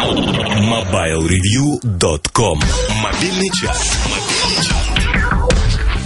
MobileReview.com 0.00 2.58
Мобильный 3.02 3.50
час. 3.50 4.89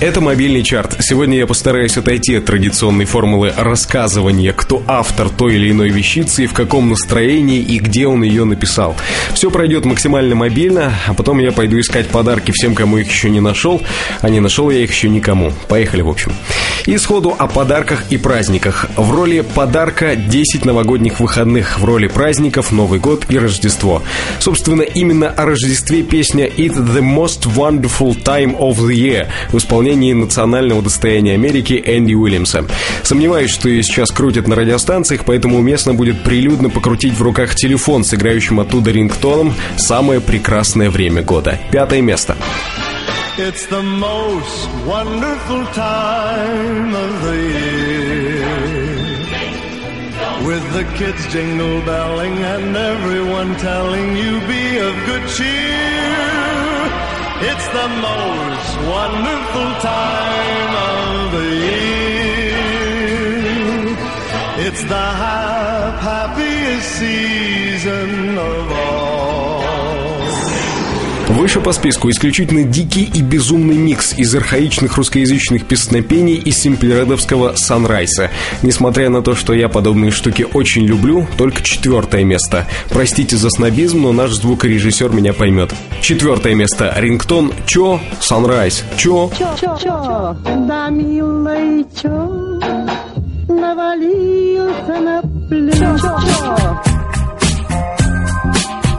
Это 0.00 0.20
мобильный 0.20 0.64
чарт. 0.64 0.96
Сегодня 0.98 1.38
я 1.38 1.46
постараюсь 1.46 1.96
отойти 1.96 2.34
от 2.34 2.46
традиционной 2.46 3.04
формулы 3.04 3.52
рассказывания, 3.56 4.52
кто 4.52 4.82
автор 4.88 5.30
той 5.30 5.54
или 5.54 5.70
иной 5.70 5.90
вещицы, 5.90 6.46
в 6.46 6.52
каком 6.52 6.90
настроении 6.90 7.60
и 7.60 7.78
где 7.78 8.08
он 8.08 8.24
ее 8.24 8.44
написал. 8.44 8.96
Все 9.34 9.52
пройдет 9.52 9.84
максимально 9.84 10.34
мобильно, 10.34 10.92
а 11.06 11.14
потом 11.14 11.38
я 11.38 11.52
пойду 11.52 11.78
искать 11.78 12.08
подарки 12.08 12.50
всем, 12.50 12.74
кому 12.74 12.98
их 12.98 13.08
еще 13.08 13.30
не 13.30 13.40
нашел, 13.40 13.80
а 14.20 14.28
не 14.28 14.40
нашел 14.40 14.68
я 14.68 14.80
их 14.80 14.90
еще 14.90 15.08
никому. 15.08 15.52
Поехали, 15.68 16.02
в 16.02 16.08
общем. 16.08 16.32
И 16.86 16.98
сходу 16.98 17.34
о 17.38 17.46
подарках 17.46 18.04
и 18.10 18.18
праздниках. 18.18 18.86
В 18.96 19.10
роли 19.12 19.42
подарка 19.42 20.16
10 20.16 20.64
новогодних 20.64 21.20
выходных, 21.20 21.78
в 21.78 21.84
роли 21.84 22.08
праздников 22.08 22.72
Новый 22.72 22.98
год 22.98 23.26
и 23.30 23.38
Рождество. 23.38 24.02
Собственно, 24.40 24.82
именно 24.82 25.28
о 25.28 25.46
Рождестве 25.46 26.02
песня 26.02 26.46
«It's 26.46 26.76
the 26.76 27.00
most 27.00 27.46
wonderful 27.54 28.20
time 28.22 28.58
of 28.58 28.76
the 28.78 28.94
year» 28.94 29.28
в 29.50 29.56
исполнении 29.56 29.83
национального 29.92 30.82
достояния 30.82 31.34
Америки 31.34 31.82
Энди 31.84 32.14
Уильямса. 32.14 32.64
Сомневаюсь, 33.02 33.50
что 33.50 33.68
ее 33.68 33.82
сейчас 33.82 34.10
крутят 34.10 34.48
на 34.48 34.54
радиостанциях, 34.56 35.24
поэтому 35.24 35.58
уместно 35.58 35.94
будет 35.94 36.22
прилюдно 36.24 36.70
покрутить 36.70 37.14
в 37.14 37.22
руках 37.22 37.54
телефон 37.54 38.04
с 38.04 38.14
играющим 38.14 38.60
оттуда 38.60 38.90
рингтоном 38.90 39.52
«Самое 39.76 40.20
прекрасное 40.20 40.90
время 40.90 41.22
года». 41.22 41.58
Пятое 41.70 42.00
место. 42.00 42.36
It's 43.36 43.66
the 43.68 43.82
most 43.82 44.68
wonderful 44.86 45.66
time 45.74 46.94
of 46.94 47.22
the. 47.24 48.24
With 50.46 50.72
the 50.72 50.84
kids 50.96 51.26
jingle 51.32 51.80
belling 51.82 52.38
and 52.38 52.76
everyone 52.76 53.56
telling 53.56 54.16
you 54.16 54.40
be 54.46 54.78
of 54.78 54.94
good 55.06 55.26
cheer. 55.28 56.73
It's 57.50 57.68
the 57.78 57.88
most 58.08 58.72
wonderful 58.94 59.70
time 59.92 60.72
of 60.92 61.32
the 61.36 61.48
year. 61.68 62.66
It's 64.66 64.82
the 64.84 65.06
happiest 66.04 66.88
season 66.98 67.43
Выше 71.28 71.60
по 71.60 71.72
списку 71.72 72.10
исключительно 72.10 72.64
дикий 72.64 73.04
и 73.04 73.22
безумный 73.22 73.76
микс 73.76 74.12
из 74.16 74.34
архаичных 74.34 74.96
русскоязычных 74.96 75.64
песнопений 75.64 76.34
и 76.34 76.50
симплередовского 76.50 77.54
санрайса. 77.56 78.30
Несмотря 78.62 79.08
на 79.08 79.22
то, 79.22 79.34
что 79.34 79.54
я 79.54 79.68
подобные 79.68 80.10
штуки 80.10 80.46
очень 80.52 80.84
люблю, 80.84 81.26
только 81.36 81.62
четвертое 81.62 82.24
место. 82.24 82.66
Простите 82.90 83.36
за 83.36 83.50
снобизм, 83.50 84.02
но 84.02 84.12
наш 84.12 84.32
звукорежиссер 84.32 85.10
меня 85.10 85.32
поймет. 85.32 85.72
Четвертое 86.00 86.54
место. 86.54 86.92
Рингтон 86.96 87.52
Чо, 87.66 88.00
Санрайз. 88.20 88.84
Чо. 88.96 89.30
Чё, 89.38 89.54
чё, 89.56 90.36
да, 90.66 90.88
милый, 90.90 91.86
чё, 92.00 92.60
навалился 93.48 95.00
на 95.00 95.22
плечо. 95.48 95.98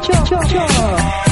Чё, 0.06 0.14
чё, 0.28 0.42
чё, 0.50 0.68
чё, 0.68 1.25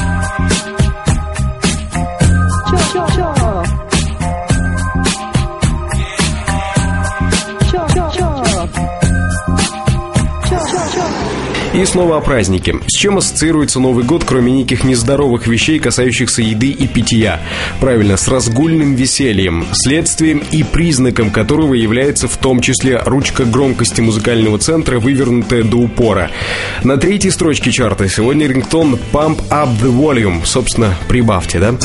И 11.73 11.85
снова 11.85 12.17
о 12.17 12.21
празднике. 12.21 12.75
С 12.87 12.95
чем 12.95 13.17
ассоциируется 13.17 13.79
Новый 13.79 14.03
год, 14.03 14.23
кроме 14.23 14.51
неких 14.51 14.83
нездоровых 14.83 15.47
вещей, 15.47 15.79
касающихся 15.79 16.43
еды 16.43 16.67
и 16.67 16.85
питья? 16.85 17.41
Правильно, 17.79 18.15
с 18.15 18.27
разгульным 18.27 18.93
весельем, 18.93 19.65
следствием 19.73 20.43
и 20.51 20.61
признаком 20.61 21.31
которого 21.31 21.73
является 21.73 22.27
в 22.27 22.37
том 22.37 22.61
числе 22.61 23.01
ручка 23.03 23.43
громкости 23.43 24.01
музыкального 24.01 24.59
центра, 24.59 24.99
вывернутая 24.99 25.63
до 25.63 25.77
упора. 25.77 26.29
На 26.83 26.97
третьей 26.97 27.31
строчке 27.31 27.71
чарта 27.71 28.07
сегодня 28.07 28.47
рингтон 28.47 28.99
Pump 29.11 29.41
Up 29.49 29.69
The 29.81 29.91
Volume. 29.91 30.45
Собственно, 30.45 30.93
прибавьте, 31.07 31.59
да? 31.59 31.75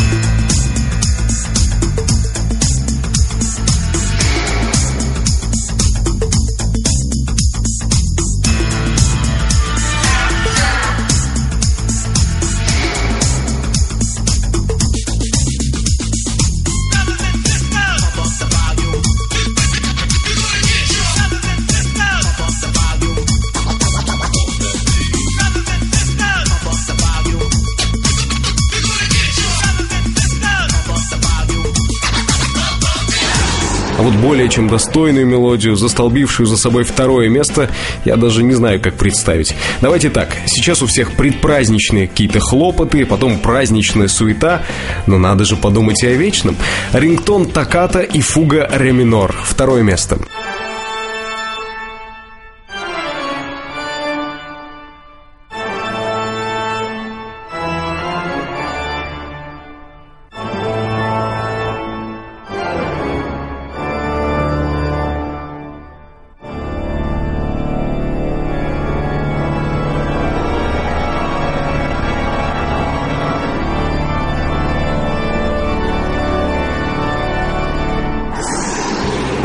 А 33.98 34.02
вот 34.02 34.14
более 34.14 34.48
чем 34.48 34.68
достойную 34.68 35.26
мелодию, 35.26 35.74
застолбившую 35.74 36.46
за 36.46 36.56
собой 36.56 36.84
второе 36.84 37.28
место, 37.28 37.68
я 38.04 38.16
даже 38.16 38.44
не 38.44 38.54
знаю, 38.54 38.80
как 38.80 38.94
представить. 38.94 39.56
Давайте 39.80 40.08
так, 40.08 40.36
сейчас 40.46 40.82
у 40.82 40.86
всех 40.86 41.12
предпраздничные 41.12 42.06
какие-то 42.06 42.38
хлопоты, 42.38 43.04
потом 43.04 43.38
праздничная 43.38 44.06
суета, 44.06 44.62
но 45.06 45.18
надо 45.18 45.44
же 45.44 45.56
подумать 45.56 46.02
и 46.04 46.06
о 46.06 46.12
вечном. 46.12 46.56
Рингтон 46.92 47.46
Таката 47.46 48.00
и 48.00 48.20
фуга 48.20 48.68
ре 48.70 48.92
минор. 48.92 49.34
Второе 49.44 49.82
место. 49.82 50.18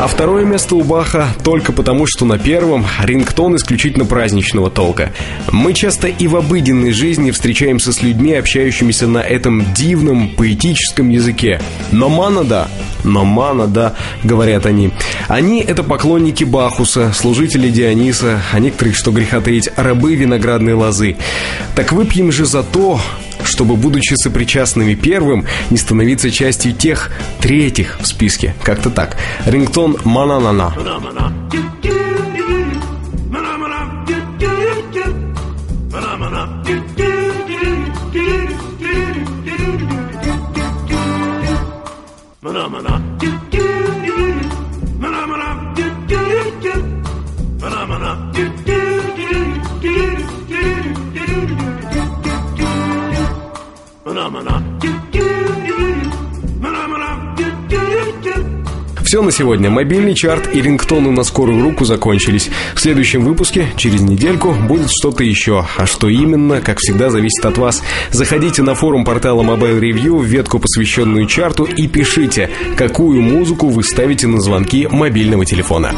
А 0.04 0.06
второе 0.06 0.44
место 0.44 0.76
у 0.76 0.82
Баха 0.82 1.28
только 1.44 1.72
потому, 1.72 2.04
что 2.06 2.26
на 2.26 2.38
первом 2.38 2.84
рингтон 3.02 3.56
исключительно 3.56 4.04
праздничного 4.04 4.70
толка. 4.70 5.14
Мы 5.50 5.72
часто 5.72 6.08
и 6.08 6.28
в 6.28 6.36
обыденной 6.36 6.92
жизни 6.92 7.30
встречаемся 7.30 7.90
с 7.90 8.02
людьми, 8.02 8.34
общающимися 8.34 9.06
на 9.06 9.20
этом 9.20 9.64
дивном 9.72 10.28
поэтическом 10.28 11.08
языке. 11.08 11.58
Но 11.90 12.10
мана 12.10 12.44
да, 12.44 12.68
но 13.02 13.24
мана 13.24 13.66
да, 13.66 13.94
говорят 14.22 14.66
они. 14.66 14.90
Они 15.26 15.62
это 15.62 15.82
поклонники 15.82 16.44
Бахуса, 16.44 17.14
служители 17.14 17.70
Диониса, 17.70 18.42
а 18.52 18.58
некоторые, 18.58 18.92
что 18.92 19.10
греха 19.10 19.40
таить, 19.40 19.70
рабы 19.74 20.16
виноградной 20.16 20.74
лозы. 20.74 21.16
Так 21.74 21.92
выпьем 21.92 22.30
же 22.30 22.44
за 22.44 22.62
то, 22.62 23.00
чтобы, 23.42 23.76
будучи 23.76 24.14
сопричастными 24.14 24.94
первым, 24.94 25.46
не 25.70 25.76
становиться 25.76 26.30
частью 26.30 26.72
тех 26.72 27.10
третьих 27.40 27.98
в 28.00 28.06
списке. 28.06 28.54
Как-то 28.62 28.90
так. 28.90 29.16
Рингтон 29.46 29.96
«Мананана». 30.04 30.74
Все 59.04 59.22
на 59.22 59.30
сегодня. 59.30 59.70
Мобильный 59.70 60.14
чарт 60.14 60.54
и 60.54 60.60
рингтоны 60.60 61.10
на 61.10 61.24
скорую 61.24 61.62
руку 61.62 61.84
закончились. 61.84 62.50
В 62.74 62.80
следующем 62.80 63.24
выпуске, 63.24 63.68
через 63.76 64.00
недельку, 64.00 64.52
будет 64.52 64.90
что-то 64.90 65.22
еще. 65.22 65.64
А 65.76 65.86
что 65.86 66.08
именно, 66.08 66.60
как 66.60 66.78
всегда, 66.78 67.10
зависит 67.10 67.44
от 67.44 67.58
вас. 67.58 67.82
Заходите 68.10 68.62
на 68.62 68.74
форум 68.74 69.04
портала 69.04 69.42
Mobile 69.42 69.78
Review, 69.78 70.18
в 70.18 70.24
ветку, 70.24 70.58
посвященную 70.58 71.26
чарту, 71.26 71.64
и 71.64 71.86
пишите, 71.86 72.50
какую 72.76 73.22
музыку 73.22 73.68
вы 73.68 73.84
ставите 73.84 74.26
на 74.26 74.40
звонки 74.40 74.88
мобильного 74.90 75.44
телефона. 75.44 75.92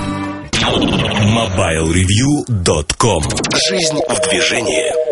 MobileReview.com 0.53 3.23
Жизнь 3.69 4.01
в 4.11 4.21
движении 4.29 5.06